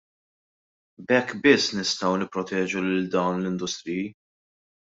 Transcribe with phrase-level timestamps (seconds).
[1.11, 4.11] B'hekk biss nistgħu nipproteġu lil dawn l-industriji.